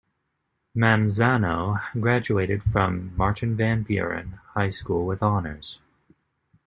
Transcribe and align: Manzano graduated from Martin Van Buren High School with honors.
Manzano 0.75 1.77
graduated 1.99 2.63
from 2.63 3.15
Martin 3.15 3.55
Van 3.55 3.83
Buren 3.83 4.39
High 4.55 4.69
School 4.69 5.05
with 5.05 5.21
honors. 5.21 5.79